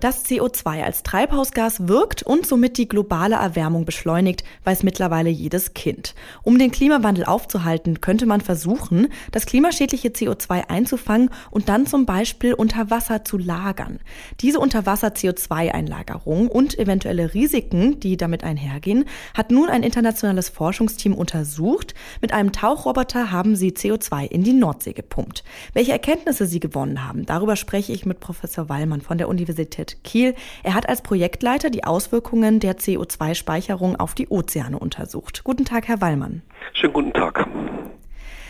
dass 0.00 0.24
CO2 0.24 0.82
als 0.82 1.02
Treibhausgas 1.02 1.88
wirkt 1.88 2.22
und 2.22 2.46
somit 2.46 2.78
die 2.78 2.88
globale 2.88 3.36
Erwärmung 3.36 3.84
beschleunigt, 3.84 4.44
weiß 4.64 4.82
mittlerweile 4.82 5.30
jedes 5.30 5.74
Kind. 5.74 6.14
Um 6.42 6.58
den 6.58 6.70
Klimawandel 6.70 7.24
aufzuhalten, 7.24 8.00
könnte 8.00 8.26
man 8.26 8.40
versuchen, 8.40 9.08
das 9.30 9.46
klimaschädliche 9.46 10.08
CO2 10.08 10.68
einzufangen 10.68 11.30
und 11.50 11.68
dann 11.68 11.86
zum 11.86 12.06
Beispiel 12.06 12.54
unter 12.54 12.90
Wasser 12.90 13.24
zu 13.24 13.38
lagern. 13.38 14.00
Diese 14.40 14.58
Unterwasser-CO2-Einlagerung 14.58 16.48
und 16.48 16.78
eventuelle 16.78 17.34
Risiken, 17.34 18.00
die 18.00 18.16
damit 18.16 18.44
einhergehen, 18.44 19.04
hat 19.34 19.50
nun 19.50 19.68
ein 19.68 19.82
internationales 19.82 20.48
Forschungsteam 20.48 21.14
untersucht. 21.14 21.94
Mit 22.20 22.32
einem 22.32 22.52
Tauchroboter 22.52 23.30
haben 23.30 23.56
sie 23.56 23.72
CO2 23.72 24.26
in 24.26 24.42
die 24.42 24.52
Nordsee 24.52 24.92
gepumpt. 24.92 25.44
Welche 25.74 25.92
Erkenntnisse 25.92 26.46
sie 26.46 26.60
gewonnen 26.60 27.06
haben, 27.06 27.26
darüber 27.26 27.56
spreche 27.56 27.92
ich 27.92 28.06
mit 28.06 28.20
Professor 28.20 28.68
Wallmann 28.68 29.00
von 29.00 29.18
der 29.18 29.28
Universität 29.28 29.89
Kiel. 30.02 30.34
Er 30.62 30.74
hat 30.74 30.88
als 30.88 31.02
Projektleiter 31.02 31.70
die 31.70 31.84
Auswirkungen 31.84 32.60
der 32.60 32.76
CO2-Speicherung 32.76 33.96
auf 33.96 34.14
die 34.14 34.28
Ozeane 34.28 34.78
untersucht. 34.78 35.44
Guten 35.44 35.64
Tag, 35.64 35.88
Herr 35.88 36.00
Wallmann. 36.00 36.42
Schönen 36.72 36.92
guten 36.92 37.12
Tag. 37.12 37.46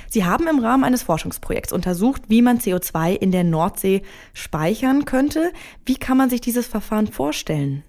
Sie 0.08 0.24
haben 0.24 0.48
im 0.48 0.58
Rahmen 0.58 0.82
eines 0.82 1.04
Forschungsprojekts 1.04 1.72
untersucht, 1.72 2.22
wie 2.26 2.42
man 2.42 2.58
CO2 2.58 3.14
in 3.14 3.30
der 3.30 3.44
Nordsee 3.44 4.02
speichern 4.34 5.04
könnte. 5.04 5.52
Wie 5.86 5.96
kann 5.96 6.16
man 6.16 6.28
sich 6.30 6.40
dieses 6.40 6.66
Verfahren 6.66 7.06
vorstellen? 7.06 7.84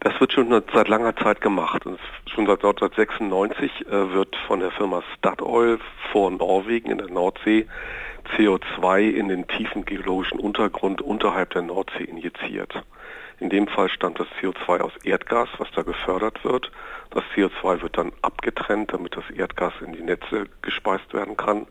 Das 0.00 0.18
wird 0.20 0.32
schon 0.32 0.48
seit 0.72 0.88
langer 0.88 1.14
Zeit 1.16 1.40
gemacht. 1.40 1.84
Und 1.84 1.98
schon 2.32 2.46
seit 2.46 2.64
1996 2.64 3.70
äh, 3.86 4.12
wird 4.14 4.34
von 4.46 4.60
der 4.60 4.70
Firma 4.70 5.02
Statoil 5.18 5.78
vor 6.12 6.30
Norwegen 6.30 6.90
in 6.90 6.98
der 6.98 7.10
Nordsee 7.10 7.66
CO2 8.36 9.10
in 9.10 9.28
den 9.28 9.46
tiefen 9.46 9.84
geologischen 9.84 10.38
Untergrund 10.38 11.00
unterhalb 11.00 11.50
der 11.50 11.62
Nordsee 11.62 12.04
injiziert. 12.04 12.72
In 13.40 13.50
dem 13.50 13.68
Fall 13.68 13.88
stammt 13.88 14.18
das 14.18 14.26
CO2 14.40 14.80
aus 14.80 14.96
Erdgas, 15.04 15.48
was 15.58 15.70
da 15.72 15.82
gefördert 15.82 16.44
wird. 16.44 16.70
Das 17.10 17.22
CO2 17.34 17.82
wird 17.82 17.96
dann 17.96 18.12
abgetrennt, 18.22 18.92
damit 18.92 19.16
das 19.16 19.30
Erdgas 19.30 19.72
in 19.80 19.92
die 19.92 20.02
Netze 20.02 20.46
gespeist 20.62 21.14
werden 21.14 21.36
kann. 21.36 21.66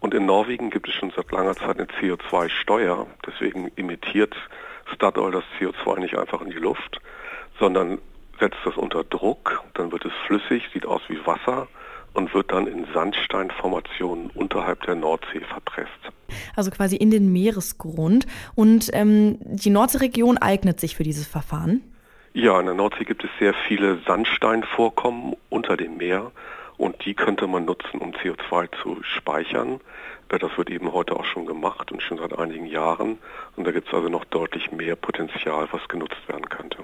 Und 0.00 0.14
in 0.14 0.26
Norwegen 0.26 0.70
gibt 0.70 0.88
es 0.88 0.94
schon 0.94 1.12
seit 1.14 1.30
langer 1.30 1.54
Zeit 1.54 1.78
eine 1.78 1.86
CO2-Steuer. 1.86 3.06
Deswegen 3.26 3.70
emittiert 3.76 4.34
Statoil 4.92 5.32
das 5.32 5.44
CO2 5.60 6.00
nicht 6.00 6.16
einfach 6.16 6.40
in 6.40 6.50
die 6.50 6.58
Luft, 6.58 7.00
sondern 7.58 7.98
setzt 8.40 8.58
das 8.64 8.76
unter 8.76 9.04
Druck. 9.04 9.62
Dann 9.74 9.92
wird 9.92 10.04
es 10.04 10.12
flüssig, 10.26 10.68
sieht 10.72 10.86
aus 10.86 11.02
wie 11.08 11.24
Wasser 11.26 11.68
und 12.14 12.34
wird 12.34 12.52
dann 12.52 12.66
in 12.66 12.86
Sandsteinformationen 12.92 14.30
unterhalb 14.34 14.82
der 14.82 14.94
Nordsee 14.94 15.40
verpresst. 15.40 15.90
Also 16.56 16.70
quasi 16.70 16.96
in 16.96 17.10
den 17.10 17.32
Meeresgrund. 17.32 18.26
Und 18.54 18.90
ähm, 18.92 19.38
die 19.40 19.70
Nordseeregion 19.70 20.38
eignet 20.38 20.80
sich 20.80 20.96
für 20.96 21.04
dieses 21.04 21.26
Verfahren? 21.26 21.82
Ja, 22.34 22.58
in 22.58 22.66
der 22.66 22.74
Nordsee 22.74 23.04
gibt 23.04 23.24
es 23.24 23.30
sehr 23.38 23.54
viele 23.68 23.98
Sandsteinvorkommen 24.06 25.36
unter 25.50 25.76
dem 25.76 25.98
Meer 25.98 26.32
und 26.78 27.04
die 27.04 27.14
könnte 27.14 27.46
man 27.46 27.66
nutzen, 27.66 27.98
um 27.98 28.12
CO2 28.12 28.68
zu 28.82 29.02
speichern. 29.02 29.80
Äh, 30.28 30.38
das 30.38 30.56
wird 30.56 30.70
eben 30.70 30.92
heute 30.92 31.14
auch 31.14 31.24
schon 31.24 31.46
gemacht 31.46 31.92
und 31.92 32.02
schon 32.02 32.18
seit 32.18 32.36
einigen 32.38 32.66
Jahren. 32.66 33.18
Und 33.56 33.66
da 33.66 33.70
gibt 33.70 33.88
es 33.88 33.94
also 33.94 34.08
noch 34.08 34.24
deutlich 34.24 34.72
mehr 34.72 34.96
Potenzial, 34.96 35.68
was 35.70 35.86
genutzt 35.88 36.26
werden 36.26 36.48
könnte. 36.48 36.78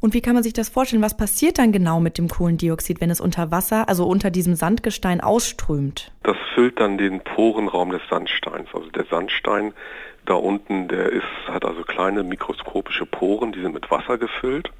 Und 0.00 0.14
wie 0.14 0.20
kann 0.20 0.34
man 0.34 0.42
sich 0.42 0.52
das 0.52 0.68
vorstellen? 0.68 1.02
Was 1.02 1.16
passiert 1.16 1.58
dann 1.58 1.72
genau 1.72 2.00
mit 2.00 2.18
dem 2.18 2.28
Kohlendioxid, 2.28 3.00
wenn 3.00 3.10
es 3.10 3.20
unter 3.20 3.50
Wasser, 3.50 3.88
also 3.88 4.06
unter 4.06 4.30
diesem 4.30 4.54
Sandgestein 4.54 5.20
ausströmt? 5.20 6.12
Das 6.22 6.36
füllt 6.54 6.80
dann 6.80 6.98
den 6.98 7.20
Porenraum 7.20 7.90
des 7.90 8.02
Sandsteins. 8.08 8.68
Also 8.72 8.88
der 8.90 9.04
Sandstein 9.10 9.72
da 10.26 10.34
unten, 10.34 10.88
der 10.88 11.10
ist, 11.10 11.24
hat 11.46 11.64
also 11.64 11.82
kleine 11.82 12.22
mikroskopische 12.22 13.06
Poren, 13.06 13.52
die 13.52 13.62
sind 13.62 13.74
mit 13.74 13.90
Wasser 13.90 14.18
gefüllt. 14.18 14.70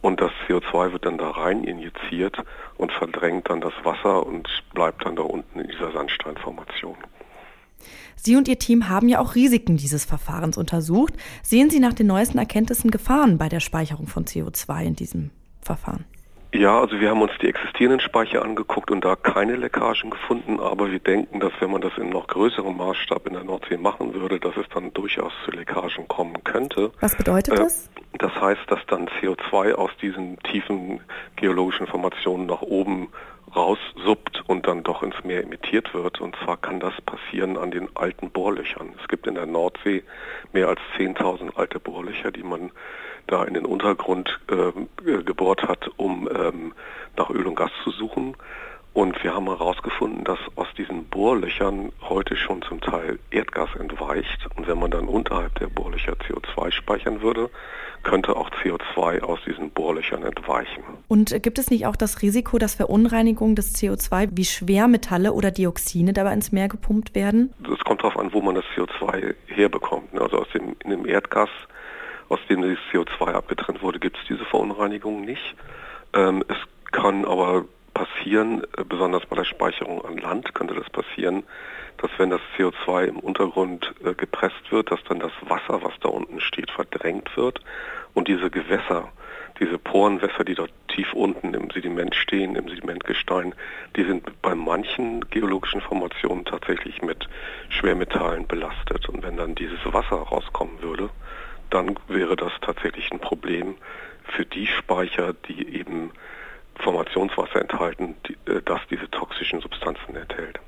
Und 0.00 0.20
das 0.20 0.30
CO2 0.46 0.92
wird 0.92 1.06
dann 1.06 1.16
da 1.16 1.30
rein 1.30 1.64
injiziert 1.64 2.36
und 2.76 2.92
verdrängt 2.92 3.48
dann 3.48 3.62
das 3.62 3.72
Wasser 3.84 4.26
und 4.26 4.48
bleibt 4.74 5.04
dann 5.06 5.16
da 5.16 5.22
unten 5.22 5.60
in 5.60 5.68
dieser 5.68 5.92
Sandsteinformation. 5.92 6.96
Sie 8.24 8.36
und 8.36 8.48
Ihr 8.48 8.58
Team 8.58 8.88
haben 8.88 9.08
ja 9.08 9.20
auch 9.20 9.34
Risiken 9.34 9.76
dieses 9.76 10.06
Verfahrens 10.06 10.56
untersucht. 10.56 11.12
Sehen 11.42 11.68
Sie 11.68 11.78
nach 11.78 11.92
den 11.92 12.06
neuesten 12.06 12.38
Erkenntnissen 12.38 12.90
Gefahren 12.90 13.36
bei 13.36 13.50
der 13.50 13.60
Speicherung 13.60 14.06
von 14.06 14.24
CO2 14.24 14.84
in 14.84 14.96
diesem 14.96 15.30
Verfahren? 15.60 16.04
Ja, 16.54 16.80
also 16.80 17.00
wir 17.00 17.10
haben 17.10 17.20
uns 17.20 17.32
die 17.42 17.48
existierenden 17.48 17.98
Speicher 17.98 18.44
angeguckt 18.44 18.92
und 18.92 19.04
da 19.04 19.16
keine 19.16 19.56
Leckagen 19.56 20.10
gefunden, 20.10 20.60
aber 20.60 20.92
wir 20.92 21.00
denken, 21.00 21.40
dass 21.40 21.52
wenn 21.58 21.72
man 21.72 21.80
das 21.80 21.98
in 21.98 22.10
noch 22.10 22.28
größerem 22.28 22.76
Maßstab 22.76 23.26
in 23.26 23.32
der 23.32 23.42
Nordsee 23.42 23.76
machen 23.76 24.14
würde, 24.14 24.38
dass 24.38 24.56
es 24.56 24.66
dann 24.72 24.92
durchaus 24.92 25.32
zu 25.44 25.50
Leckagen 25.50 26.06
kommen 26.06 26.44
könnte. 26.44 26.92
Was 27.00 27.16
bedeutet 27.16 27.58
das? 27.58 27.90
Das 28.18 28.32
heißt, 28.40 28.60
dass 28.68 28.78
dann 28.86 29.08
CO2 29.20 29.74
aus 29.74 29.90
diesen 30.00 30.38
tiefen 30.44 31.00
geologischen 31.34 31.88
Formationen 31.88 32.46
nach 32.46 32.62
oben 32.62 33.08
raussuppt 33.56 34.44
und 34.46 34.66
dann 34.68 34.84
doch 34.84 35.02
ins 35.02 35.22
Meer 35.24 35.42
emittiert 35.42 35.92
wird. 35.92 36.20
Und 36.20 36.36
zwar 36.44 36.56
kann 36.56 36.78
das 36.78 36.94
passieren 37.02 37.56
an 37.56 37.72
den 37.72 37.88
alten 37.96 38.30
Bohrlöchern. 38.30 38.94
Es 39.02 39.08
gibt 39.08 39.26
in 39.26 39.34
der 39.34 39.46
Nordsee 39.46 40.04
mehr 40.52 40.68
als 40.68 40.80
10.000 40.98 41.56
alte 41.56 41.80
Bohrlöcher, 41.80 42.30
die 42.30 42.44
man 42.44 42.70
da 43.26 43.44
in 43.44 43.54
den 43.54 43.64
Untergrund 43.64 44.40
äh, 44.48 45.22
gebohrt 45.22 45.62
hat, 45.62 45.88
um 45.96 46.28
ähm, 46.44 46.72
nach 47.16 47.30
Öl 47.30 47.46
und 47.46 47.56
Gas 47.56 47.70
zu 47.82 47.90
suchen. 47.90 48.36
Und 48.94 49.24
wir 49.24 49.34
haben 49.34 49.46
herausgefunden, 49.46 50.22
dass 50.22 50.38
aus 50.54 50.68
diesen 50.78 51.06
Bohrlöchern 51.06 51.90
heute 52.02 52.36
schon 52.36 52.62
zum 52.62 52.80
Teil 52.80 53.18
Erdgas 53.32 53.70
entweicht. 53.74 54.46
Und 54.54 54.68
wenn 54.68 54.78
man 54.78 54.92
dann 54.92 55.08
unterhalb 55.08 55.58
der 55.58 55.66
Bohrlöcher 55.66 56.12
CO2 56.12 56.70
speichern 56.70 57.20
würde, 57.20 57.50
könnte 58.04 58.36
auch 58.36 58.50
CO2 58.50 59.22
aus 59.22 59.40
diesen 59.44 59.70
Bohrlöchern 59.70 60.22
entweichen. 60.22 60.84
Und 61.08 61.42
gibt 61.42 61.58
es 61.58 61.70
nicht 61.70 61.86
auch 61.86 61.96
das 61.96 62.22
Risiko, 62.22 62.58
dass 62.58 62.76
Verunreinigungen 62.76 63.56
des 63.56 63.74
CO2 63.74 64.28
wie 64.30 64.44
Schwermetalle 64.44 65.32
oder 65.32 65.50
Dioxine 65.50 66.12
dabei 66.12 66.32
ins 66.32 66.52
Meer 66.52 66.68
gepumpt 66.68 67.16
werden? 67.16 67.52
Es 67.64 67.80
kommt 67.80 68.02
darauf 68.02 68.16
an, 68.16 68.32
wo 68.32 68.40
man 68.40 68.54
das 68.54 68.64
CO2 68.76 69.34
herbekommt. 69.46 70.16
Also 70.20 70.38
aus 70.38 70.48
dem, 70.54 70.76
in 70.84 70.90
dem 70.90 71.06
Erdgas, 71.06 71.48
aus 72.28 72.38
dem 72.48 72.62
das 72.62 72.78
CO2 72.92 73.32
abgetrennt 73.32 73.82
wurde, 73.82 73.98
gibt 73.98 74.18
es 74.18 74.22
diese 74.28 74.44
Verunreinigungen 74.44 75.24
nicht. 75.24 75.56
Ähm, 76.14 76.44
es 76.48 76.56
kann 76.92 77.24
aber 77.24 77.64
passieren, 77.92 78.62
äh, 78.76 78.84
besonders 78.84 79.26
bei 79.26 79.36
der 79.36 79.44
Speicherung 79.44 80.04
an 80.04 80.16
Land 80.18 80.54
könnte 80.54 80.74
das 80.74 80.88
passieren, 80.90 81.44
dass 81.98 82.10
wenn 82.18 82.30
das 82.30 82.40
CO2 82.56 83.04
im 83.06 83.18
Untergrund 83.18 83.94
äh, 84.04 84.14
gepresst 84.14 84.70
wird, 84.70 84.90
dass 84.90 85.02
dann 85.04 85.20
das 85.20 85.32
Wasser, 85.42 85.82
was 85.82 85.92
da 86.00 86.08
unten 86.08 86.40
steht, 86.40 86.70
verdrängt 86.70 87.36
wird 87.36 87.60
und 88.14 88.28
diese 88.28 88.50
Gewässer, 88.50 89.12
diese 89.60 89.78
Porenwässer, 89.78 90.44
die 90.44 90.54
dort 90.54 90.72
tief 90.88 91.12
unten 91.12 91.54
im 91.54 91.70
Sediment 91.70 92.14
stehen, 92.14 92.56
im 92.56 92.68
Sedimentgestein, 92.68 93.54
die 93.96 94.04
sind 94.04 94.42
bei 94.42 94.54
manchen 94.54 95.28
geologischen 95.30 95.80
Formationen 95.80 96.44
tatsächlich 96.44 97.02
mit 97.02 97.28
Schwermetallen 97.68 98.46
belastet. 98.48 99.08
Und 99.08 99.22
wenn 99.22 99.36
dann 99.36 99.54
dieses 99.54 99.78
Wasser 99.84 100.16
rauskommen 100.16 100.82
würde, 100.82 101.10
dann 101.74 101.98
wäre 102.08 102.36
das 102.36 102.52
tatsächlich 102.60 103.10
ein 103.10 103.18
Problem 103.18 103.74
für 104.24 104.46
die 104.46 104.66
Speicher, 104.66 105.34
die 105.48 105.76
eben 105.76 106.12
Formationswasser 106.76 107.60
enthalten, 107.60 108.14
die, 108.26 108.50
äh, 108.50 108.62
das 108.64 108.80
diese 108.90 109.10
toxischen 109.10 109.60
Substanzen 109.60 110.16
enthält. 110.16 110.60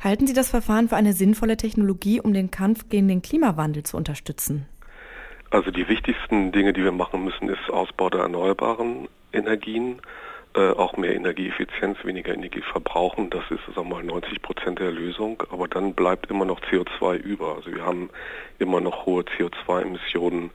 Halten 0.00 0.26
Sie 0.26 0.32
das 0.32 0.50
Verfahren 0.50 0.88
für 0.88 0.96
eine 0.96 1.12
sinnvolle 1.12 1.56
Technologie, 1.56 2.20
um 2.20 2.32
den 2.32 2.50
Kampf 2.50 2.88
gegen 2.88 3.08
den 3.08 3.20
Klimawandel 3.20 3.82
zu 3.82 3.96
unterstützen? 3.96 4.66
Also 5.50 5.70
die 5.70 5.88
wichtigsten 5.88 6.52
Dinge, 6.52 6.72
die 6.72 6.84
wir 6.84 6.92
machen 6.92 7.24
müssen, 7.24 7.48
ist 7.48 7.70
Ausbau 7.70 8.10
der 8.10 8.20
erneuerbaren 8.20 9.08
Energien, 9.32 10.00
äh, 10.54 10.70
auch 10.70 10.96
mehr 10.96 11.14
Energieeffizienz, 11.14 11.98
weniger 12.04 12.32
Energie 12.32 12.62
verbrauchen. 12.62 13.30
Das 13.30 13.44
ist 13.50 13.60
sagen 13.74 13.88
wir 13.88 13.96
mal 13.96 14.04
90 14.04 14.42
Prozent 14.42 14.78
der 14.78 14.90
Lösung. 14.90 15.42
Aber 15.50 15.68
dann 15.68 15.94
bleibt 15.94 16.30
immer 16.30 16.44
noch 16.44 16.60
CO2 16.60 17.16
über. 17.16 17.56
Also 17.56 17.74
wir 17.74 17.84
haben 17.84 18.10
immer 18.58 18.80
noch 18.80 19.06
hohe 19.06 19.22
CO2-Emissionen 19.22 20.50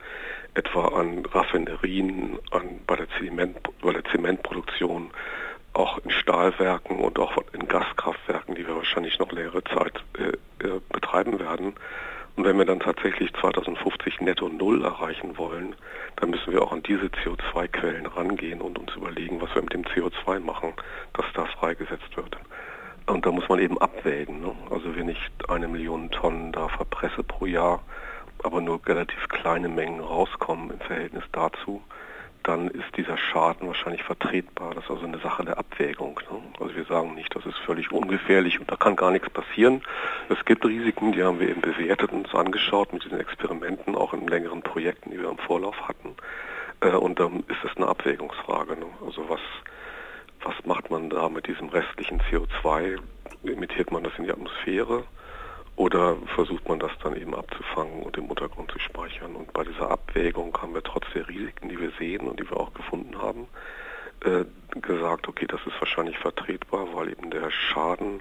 etwa 0.54 0.88
an 0.88 1.24
Raffinerien, 1.26 2.38
an, 2.50 2.80
bei, 2.86 2.96
der 2.96 3.08
Zement, 3.18 3.56
bei 3.82 3.92
der 3.92 4.04
Zementproduktion, 4.04 5.10
auch 5.72 5.98
in 5.98 6.10
Stahlwerken 6.10 6.98
und 6.98 7.18
auch 7.18 7.36
in 7.52 7.66
Gaskraftwerken, 7.66 8.54
die 8.54 8.66
wir 8.66 8.76
wahrscheinlich 8.76 9.18
noch 9.18 9.32
längere 9.32 9.62
Zeit 9.64 10.02
äh, 10.18 10.66
äh, 10.66 10.80
betreiben 10.92 11.38
werden. 11.40 11.74
Und 12.36 12.44
wenn 12.44 12.58
wir 12.58 12.64
dann 12.64 12.80
tatsächlich 12.80 13.32
2050 13.34 14.20
netto 14.20 14.48
Null 14.48 14.84
erreichen 14.84 15.38
wollen, 15.38 15.76
dann 16.16 16.30
müssen 16.30 16.52
wir 16.52 16.62
auch 16.62 16.72
an 16.72 16.82
diese 16.82 17.06
CO2-Quellen 17.06 18.06
rangehen 18.06 18.60
und 18.60 18.78
uns 18.78 18.94
überlegen, 18.96 19.40
was 19.40 19.53
wir 20.26 20.34
mit 20.34 20.42
dem 20.42 20.44
CO2 20.44 20.46
machen, 20.46 20.72
dass 21.14 21.26
das 21.34 21.50
freigesetzt 21.58 22.16
wird. 22.16 22.36
Und 23.06 23.26
da 23.26 23.30
muss 23.30 23.48
man 23.48 23.58
eben 23.58 23.78
abwägen. 23.78 24.40
Ne? 24.40 24.52
Also 24.70 24.96
wenn 24.96 25.08
ich 25.08 25.18
eine 25.48 25.68
Million 25.68 26.10
Tonnen 26.10 26.52
da 26.52 26.68
verpresse 26.68 27.22
pro 27.22 27.46
Jahr, 27.46 27.80
aber 28.42 28.60
nur 28.60 28.80
relativ 28.86 29.28
kleine 29.28 29.68
Mengen 29.68 30.00
rauskommen 30.00 30.70
im 30.70 30.80
Verhältnis 30.80 31.24
dazu, 31.32 31.82
dann 32.42 32.68
ist 32.68 32.96
dieser 32.96 33.16
Schaden 33.16 33.68
wahrscheinlich 33.68 34.02
vertretbar. 34.02 34.74
Das 34.74 34.84
ist 34.84 34.90
also 34.90 35.06
eine 35.06 35.18
Sache 35.18 35.44
der 35.46 35.58
Abwägung. 35.58 36.20
Ne? 36.30 36.42
Also 36.60 36.76
wir 36.76 36.84
sagen 36.84 37.14
nicht, 37.14 37.34
das 37.34 37.46
ist 37.46 37.56
völlig 37.58 37.90
ungefährlich 37.90 38.60
und 38.60 38.70
da 38.70 38.76
kann 38.76 38.96
gar 38.96 39.10
nichts 39.10 39.30
passieren. 39.30 39.82
Es 40.28 40.44
gibt 40.44 40.64
Risiken, 40.64 41.12
die 41.12 41.22
haben 41.22 41.40
wir 41.40 41.48
eben 41.48 41.62
bewertet 41.62 42.12
und 42.12 42.26
uns 42.26 42.34
angeschaut 42.34 42.92
mit 42.92 43.04
diesen 43.04 43.18
Experimenten, 43.18 43.96
auch 43.96 44.12
in 44.12 44.28
längeren 44.28 44.62
Projekten, 44.62 45.10
die 45.10 45.18
wir 45.18 45.30
im 45.30 45.38
Vorlauf 45.38 45.88
hatten. 45.88 46.16
Äh, 46.80 46.90
und 46.90 47.18
dann 47.18 47.44
ist 47.48 47.64
es 47.64 47.76
eine 47.76 47.88
Abwägungsfrage. 47.88 48.76
Ne? 48.76 48.86
Also 49.04 49.28
was, 49.28 49.40
was 50.44 50.54
macht 50.64 50.90
man 50.90 51.10
da 51.10 51.28
mit 51.28 51.46
diesem 51.46 51.68
restlichen 51.68 52.20
CO2? 52.20 52.98
Emittiert 53.44 53.90
man 53.90 54.04
das 54.04 54.12
in 54.18 54.24
die 54.24 54.30
Atmosphäre? 54.30 55.04
Oder 55.76 56.16
versucht 56.34 56.68
man 56.68 56.78
das 56.78 56.92
dann 57.02 57.16
eben 57.16 57.34
abzufangen 57.34 58.02
und 58.04 58.16
im 58.16 58.26
Untergrund 58.26 58.70
zu 58.70 58.78
speichern? 58.78 59.34
Und 59.34 59.52
bei 59.52 59.64
dieser 59.64 59.90
Abwägung 59.90 60.56
haben 60.60 60.74
wir 60.74 60.82
trotz 60.82 61.06
der 61.14 61.28
Risiken, 61.28 61.68
die 61.68 61.80
wir 61.80 61.90
sehen 61.98 62.28
und 62.28 62.38
die 62.38 62.48
wir 62.48 62.58
auch 62.58 62.72
gefunden 62.74 63.20
haben, 63.20 63.48
äh, 64.24 64.44
gesagt, 64.80 65.28
okay, 65.28 65.46
das 65.46 65.60
ist 65.66 65.80
wahrscheinlich 65.80 66.18
vertretbar, 66.18 66.86
weil 66.94 67.10
eben 67.10 67.30
der 67.30 67.50
Schaden 67.50 68.20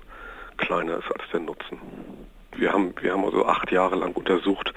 kleiner 0.57 0.97
ist 0.97 1.11
als 1.11 1.29
der 1.31 1.41
Nutzen. 1.41 1.79
Wir 2.55 2.71
haben, 2.71 2.93
wir 3.01 3.13
haben 3.13 3.25
also 3.25 3.45
acht 3.45 3.71
Jahre 3.71 3.95
lang 3.95 4.13
untersucht, 4.13 4.73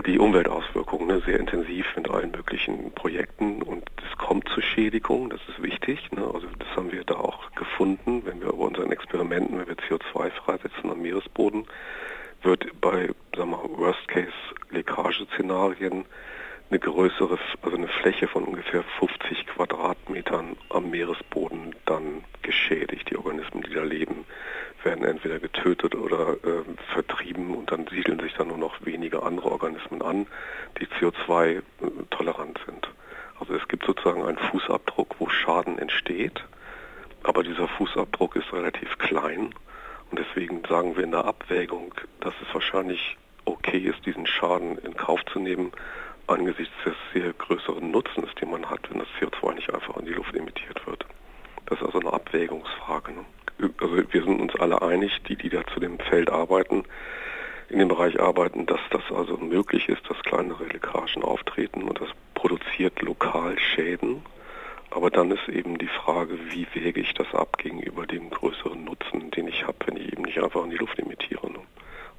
die 0.00 0.18
Umweltauswirkungen 0.18 1.08
ne, 1.08 1.20
sehr 1.26 1.38
intensiv 1.38 1.84
mit 1.96 2.08
allen 2.08 2.30
möglichen 2.30 2.92
Projekten 2.92 3.60
und 3.60 3.82
es 3.98 4.16
kommt 4.16 4.48
zu 4.48 4.62
Schädigungen, 4.62 5.28
das 5.28 5.40
ist 5.48 5.62
wichtig. 5.62 6.10
Ne, 6.12 6.22
also 6.22 6.46
das 6.58 6.68
haben 6.74 6.90
wir 6.92 7.04
da 7.04 7.16
auch 7.16 7.52
gefunden, 7.52 8.22
wenn 8.24 8.40
wir 8.40 8.48
über 8.48 8.64
unseren 8.64 8.90
Experimenten, 8.90 9.58
wenn 9.58 9.68
wir 9.68 9.76
CO2 9.76 10.30
freisetzen 10.30 10.90
am 10.90 11.02
Meeresboden, 11.02 11.66
wird 12.42 12.68
bei 12.80 13.10
Worst-Case-Leckage-Szenarien 13.36 16.06
eine 16.70 16.78
größere, 16.78 17.38
also 17.60 17.76
eine 17.76 17.88
Fläche 17.88 18.28
von 18.28 18.44
ungefähr 18.44 18.82
50 18.98 19.46
Quadratmetern 19.46 20.56
am 20.70 20.88
Meeresboden 20.90 21.74
dann 21.84 22.24
geschädigt. 22.40 23.10
Die 23.10 23.16
Organismen, 23.16 23.62
die 23.62 23.74
da 23.74 23.82
leben, 23.82 24.24
werden 24.84 25.04
entweder 25.04 25.38
getötet 25.38 25.94
oder 25.94 26.32
äh, 26.44 26.64
vertrieben 26.92 27.54
und 27.54 27.70
dann 27.70 27.86
siedeln 27.86 28.20
sich 28.20 28.34
dann 28.34 28.48
nur 28.48 28.58
noch 28.58 28.84
wenige 28.84 29.22
andere 29.22 29.50
Organismen 29.50 30.02
an, 30.02 30.26
die 30.80 30.86
CO2-tolerant 30.86 32.60
sind. 32.66 32.88
Also 33.38 33.54
es 33.54 33.66
gibt 33.68 33.84
sozusagen 33.84 34.24
einen 34.24 34.38
Fußabdruck, 34.38 35.16
wo 35.18 35.28
Schaden 35.28 35.78
entsteht, 35.78 36.44
aber 37.22 37.42
dieser 37.42 37.68
Fußabdruck 37.68 38.36
ist 38.36 38.52
relativ 38.52 38.98
klein 38.98 39.54
und 40.10 40.18
deswegen 40.18 40.62
sagen 40.68 40.96
wir 40.96 41.04
in 41.04 41.12
der 41.12 41.24
Abwägung, 41.24 41.94
dass 42.20 42.34
es 42.46 42.54
wahrscheinlich 42.54 43.16
okay 43.44 43.78
ist, 43.78 44.04
diesen 44.06 44.26
Schaden 44.26 44.78
in 44.78 44.96
Kauf 44.96 45.24
zu 45.32 45.38
nehmen, 45.38 45.72
angesichts 46.26 46.74
des 46.84 46.94
sehr 47.12 47.32
größeren 47.32 47.90
Nutzens, 47.90 48.28
den 48.40 48.50
man 48.50 48.68
hat, 48.68 48.90
wenn 48.90 48.98
das 48.98 49.08
CO2 49.18 49.54
nicht 49.54 49.72
einfach 49.72 49.96
in 49.96 50.06
die 50.06 50.12
Luft 50.12 50.34
emittiert 50.34 50.86
wird. 50.86 51.04
Das 51.66 51.80
ist 51.80 51.86
also 51.86 52.00
eine 52.00 52.12
Abwägungsfrage. 52.12 52.81
Also 53.92 54.04
wir 54.10 54.22
sind 54.22 54.40
uns 54.40 54.56
alle 54.56 54.80
einig, 54.80 55.22
die, 55.28 55.36
die 55.36 55.50
da 55.50 55.66
zu 55.66 55.78
dem 55.78 55.98
Feld 55.98 56.30
arbeiten, 56.30 56.84
in 57.68 57.78
dem 57.78 57.88
Bereich 57.88 58.18
arbeiten, 58.18 58.64
dass 58.64 58.80
das 58.90 59.02
also 59.14 59.36
möglich 59.36 59.90
ist, 59.90 60.08
dass 60.08 60.18
kleinere 60.22 60.64
Leckagen 60.64 61.22
auftreten 61.22 61.82
und 61.82 62.00
das 62.00 62.08
produziert 62.34 63.02
lokal 63.02 63.58
Schäden. 63.58 64.22
Aber 64.90 65.10
dann 65.10 65.30
ist 65.30 65.46
eben 65.48 65.76
die 65.76 65.88
Frage, 65.88 66.38
wie 66.50 66.66
wäge 66.72 67.00
ich 67.00 67.12
das 67.12 67.34
ab 67.34 67.58
gegenüber 67.58 68.06
dem 68.06 68.30
größeren 68.30 68.82
Nutzen, 68.82 69.30
den 69.30 69.48
ich 69.48 69.66
habe, 69.66 69.76
wenn 69.84 69.98
ich 69.98 70.10
eben 70.10 70.22
nicht 70.22 70.42
einfach 70.42 70.64
in 70.64 70.70
die 70.70 70.76
Luft 70.76 70.98
emittiere. 70.98 71.50
Ne? 71.50 71.60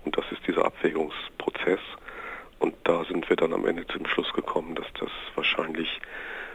Und 0.05 0.15
das 0.15 0.25
ist 0.31 0.45
dieser 0.47 0.65
Abwägungsprozess. 0.65 1.81
Und 2.59 2.75
da 2.83 3.03
sind 3.05 3.27
wir 3.29 3.35
dann 3.35 3.53
am 3.53 3.65
Ende 3.65 3.87
zum 3.87 4.05
Schluss 4.05 4.31
gekommen, 4.33 4.75
dass 4.75 4.87
das 4.99 5.09
wahrscheinlich 5.33 5.89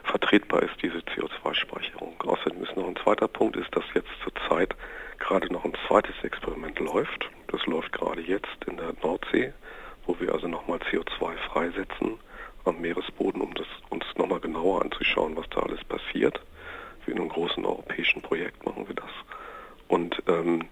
vertretbar 0.08 0.62
ist, 0.62 0.74
diese 0.82 0.98
CO2-Speicherung. 0.98 2.20
Außerdem 2.22 2.62
ist 2.62 2.76
noch 2.76 2.86
ein 2.86 2.96
zweiter 2.96 3.28
Punkt, 3.28 3.56
ist, 3.56 3.74
dass 3.74 3.84
jetzt 3.94 4.10
zurzeit 4.22 4.74
gerade 5.18 5.52
noch 5.52 5.64
ein 5.64 5.74
zweites 5.86 6.14
Experiment 6.22 6.78
läuft. 6.80 7.28
Das 7.48 7.64
läuft 7.66 7.92
gerade 7.92 8.20
jetzt 8.20 8.64
in 8.66 8.76
der 8.76 8.94
Nordsee, 9.02 9.52
wo 10.06 10.18
wir 10.20 10.32
also 10.32 10.48
nochmal 10.48 10.78
CO2 10.90 11.36
freisetzen 11.50 12.18
am 12.64 12.80
Meeresboden, 12.80 13.40
um 13.40 13.54
das 13.54 13.66
uns 13.90 14.04
nochmal 14.16 14.40
genauer 14.40 14.82
anzuschauen, 14.82 15.36
was 15.36 15.48
da 15.50 15.60
alles 15.60 15.82
passiert. 15.84 16.40
Wie 17.04 17.12
in 17.12 17.18
einem 17.18 17.28
großen 17.28 17.64
europäischen 17.64 18.22
Projekt 18.22 18.64
machen 18.66 18.86
wir 18.86 18.94
das. 18.94 19.10
Und 19.88 20.22
ähm, 20.26 20.68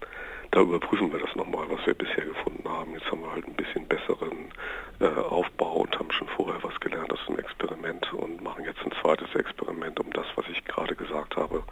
da 0.51 0.61
überprüfen 0.61 1.11
wir 1.11 1.19
das 1.19 1.35
nochmal, 1.35 1.65
was 1.69 1.85
wir 1.85 1.93
bisher 1.93 2.25
gefunden 2.25 2.67
haben. 2.69 2.93
Jetzt 2.93 3.11
haben 3.11 3.21
wir 3.21 3.31
halt 3.31 3.45
ein 3.45 3.55
bisschen 3.55 3.87
besseren 3.87 4.51
äh, 4.99 5.07
Aufbau 5.07 5.77
und 5.81 5.99
haben 5.99 6.11
schon 6.11 6.27
vorher 6.29 6.61
was 6.63 6.79
gelernt 6.79 7.11
aus 7.11 7.19
dem 7.27 7.37
Experiment 7.39 8.13
und 8.13 8.41
machen 8.41 8.63
jetzt 8.63 8.79
ein 8.85 8.93
zweites 9.01 9.33
Experiment, 9.35 9.99
um 9.99 10.11
das, 10.13 10.25
was 10.35 10.45
ich 10.49 10.63
gerade 10.65 10.95
gesagt 10.95 11.35
habe, 11.35 11.63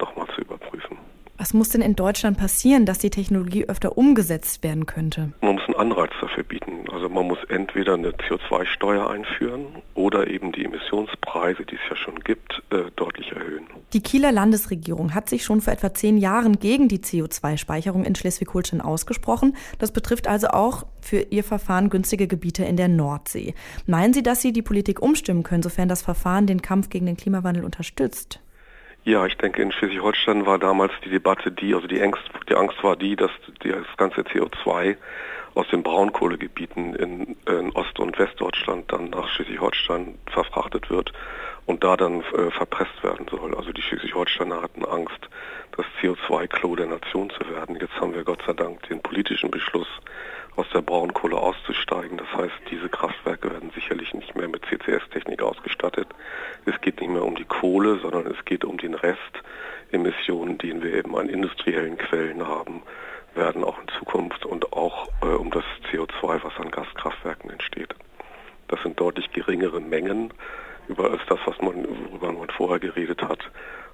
nochmal 0.00 0.26
zu 0.34 0.40
überprüfen. 0.40 0.98
Was 1.38 1.45
muss 1.56 1.70
denn 1.70 1.82
in 1.82 1.96
Deutschland 1.96 2.38
passieren, 2.38 2.86
dass 2.86 2.98
die 2.98 3.10
Technologie 3.10 3.68
öfter 3.68 3.96
umgesetzt 3.98 4.62
werden 4.62 4.86
könnte? 4.86 5.32
Man 5.40 5.54
muss 5.54 5.64
einen 5.66 5.76
Anreiz 5.76 6.10
dafür 6.20 6.44
bieten. 6.44 6.84
Also 6.92 7.08
man 7.08 7.26
muss 7.26 7.38
entweder 7.48 7.94
eine 7.94 8.10
CO2-Steuer 8.10 9.10
einführen 9.10 9.66
oder 9.94 10.26
eben 10.28 10.52
die 10.52 10.64
Emissionspreise, 10.64 11.64
die 11.64 11.74
es 11.74 11.80
ja 11.90 11.96
schon 11.96 12.20
gibt, 12.20 12.62
äh, 12.70 12.90
deutlich 12.96 13.32
erhöhen. 13.32 13.66
Die 13.92 14.02
Kieler 14.02 14.32
Landesregierung 14.32 15.14
hat 15.14 15.28
sich 15.28 15.44
schon 15.44 15.60
vor 15.60 15.72
etwa 15.72 15.94
zehn 15.94 16.16
Jahren 16.16 16.58
gegen 16.58 16.88
die 16.88 16.98
CO2-Speicherung 16.98 18.04
in 18.04 18.14
Schleswig-Holstein 18.14 18.80
ausgesprochen. 18.80 19.56
Das 19.78 19.92
betrifft 19.92 20.26
also 20.28 20.48
auch 20.48 20.86
für 21.00 21.20
ihr 21.20 21.44
Verfahren 21.44 21.90
günstige 21.90 22.26
Gebiete 22.26 22.64
in 22.64 22.76
der 22.76 22.88
Nordsee. 22.88 23.54
Meinen 23.86 24.12
Sie, 24.12 24.22
dass 24.22 24.42
Sie 24.42 24.52
die 24.52 24.62
Politik 24.62 25.00
umstimmen 25.00 25.42
können, 25.42 25.62
sofern 25.62 25.88
das 25.88 26.02
Verfahren 26.02 26.46
den 26.46 26.62
Kampf 26.62 26.88
gegen 26.88 27.06
den 27.06 27.16
Klimawandel 27.16 27.64
unterstützt? 27.64 28.40
Ja, 29.06 29.24
ich 29.24 29.36
denke, 29.36 29.62
in 29.62 29.70
Schleswig-Holstein 29.70 30.46
war 30.46 30.58
damals 30.58 30.92
die 31.04 31.10
Debatte 31.10 31.52
die, 31.52 31.76
also 31.76 31.86
die 31.86 32.02
Angst, 32.02 32.24
die 32.48 32.56
Angst 32.56 32.82
war 32.82 32.96
die, 32.96 33.14
dass 33.14 33.30
das 33.60 33.96
ganze 33.96 34.22
CO2 34.22 34.96
aus 35.54 35.68
den 35.68 35.84
Braunkohlegebieten 35.84 36.92
in, 36.96 37.36
in 37.46 37.70
Ost- 37.70 38.00
und 38.00 38.18
Westdeutschland 38.18 38.90
dann 38.90 39.10
nach 39.10 39.28
Schleswig-Holstein 39.28 40.18
verfrachtet 40.26 40.90
wird 40.90 41.12
und 41.66 41.84
da 41.84 41.96
dann 41.96 42.22
äh, 42.22 42.50
verpresst 42.50 43.00
werden 43.04 43.26
soll. 43.30 43.54
Also 43.54 43.72
die 43.72 43.80
Schleswig-Holsteiner 43.80 44.60
hatten 44.60 44.84
Angst, 44.84 45.28
das 45.76 45.86
CO2-Klo 46.02 46.74
der 46.74 46.86
Nation 46.86 47.30
zu 47.30 47.48
werden. 47.48 47.78
Jetzt 47.80 47.94
haben 48.00 48.12
wir 48.12 48.24
Gott 48.24 48.42
sei 48.44 48.54
Dank 48.54 48.82
den 48.88 49.00
politischen 49.02 49.52
Beschluss, 49.52 49.88
aus 50.56 50.66
der 50.72 50.80
Braunkohle 50.80 51.36
auszusteigen. 51.36 52.18
Das 52.18 52.32
heißt, 52.32 52.54
diese 52.70 52.88
Kraftwerke 52.88 53.50
werden 53.50 53.70
sicherlich 53.74 54.14
nicht 54.14 54.34
mehr 54.34 54.48
mit 54.48 54.64
CCS-Technik 54.66 55.42
ausgestattet. 55.42 56.08
Es 56.64 56.80
geht 56.80 57.00
nicht 57.00 57.10
mehr 57.10 57.24
um 57.24 57.36
die 57.36 57.44
Kohle, 57.44 57.98
sondern 57.98 58.26
es 58.26 58.42
geht 58.44 58.64
um 58.64 58.78
den 58.78 58.94
Rest 58.94 59.20
Emissionen, 59.92 60.58
den 60.58 60.82
wir 60.82 60.94
eben 60.94 61.16
an 61.16 61.28
industriellen 61.28 61.96
Quellen 61.98 62.46
haben, 62.46 62.82
werden 63.34 63.62
auch 63.62 63.78
in 63.80 63.88
Zukunft 63.98 64.44
und 64.46 64.72
auch 64.72 65.08
äh, 65.22 65.26
um 65.26 65.50
das 65.50 65.64
CO2, 65.92 66.42
was 66.42 66.56
an 66.58 66.70
Gaskraftwerken 66.70 67.50
entsteht. 67.50 67.94
Das 68.68 68.82
sind 68.82 68.98
deutlich 68.98 69.30
geringere 69.30 69.80
Mengen 69.80 70.32
über 70.88 71.10
als 71.10 71.20
das, 71.28 71.38
was 71.44 71.60
man, 71.60 71.86
worüber 72.08 72.32
man 72.32 72.48
vorher 72.50 72.78
geredet 72.78 73.22
hat. 73.22 73.50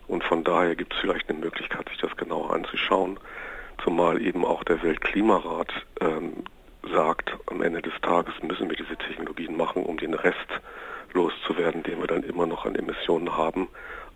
Und 0.06 0.24
von 0.24 0.44
daher 0.44 0.76
gibt 0.76 0.94
es 0.94 1.00
vielleicht 1.00 1.28
eine 1.28 1.38
Möglichkeit, 1.38 1.88
sich 1.88 1.98
das 1.98 2.16
genauer 2.16 2.54
anzuschauen 2.54 3.18
zumal 3.84 4.20
eben 4.20 4.44
auch 4.44 4.64
der 4.64 4.82
Weltklimarat 4.82 5.68
ähm, 6.00 6.44
sagt, 6.92 7.36
am 7.46 7.62
Ende 7.62 7.82
des 7.82 7.92
Tages 8.02 8.34
müssen 8.42 8.68
wir 8.68 8.76
diese 8.76 8.96
Technologien 8.96 9.56
machen, 9.56 9.84
um 9.84 9.98
den 9.98 10.14
Rest 10.14 10.36
loszuwerden, 11.12 11.82
den 11.82 12.00
wir 12.00 12.06
dann 12.06 12.22
immer 12.22 12.46
noch 12.46 12.64
an 12.64 12.74
Emissionen 12.74 13.36
haben. 13.36 13.68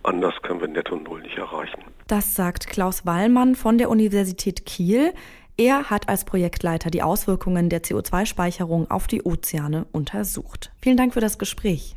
Anders 0.03 0.35
können 0.43 0.61
wir 0.61 0.69
Netto 0.69 0.97
Null 0.97 1.23
nicht 1.23 1.37
erreichen. 1.37 1.83
Das 2.07 2.35
sagt 2.35 2.69
Klaus 2.69 3.07
Wallmann 3.07 3.55
von 3.55 3.79
der 3.79 3.91
Universität 3.91 4.65
Kiel. 4.67 5.13
Er 5.57 5.91
hat 5.91 6.09
als 6.09 6.25
Projektleiter 6.25 6.91
die 6.91 7.03
Auswirkungen 7.03 7.71
der 7.71 7.83
CO2-Speicherung 7.83 8.91
auf 8.91 9.07
die 9.07 9.23
Ozeane 9.23 9.87
untersucht. 9.91 10.71
Vielen 10.83 10.97
Dank 10.97 11.15
für 11.15 11.21
das 11.21 11.39
Gespräch. 11.39 11.97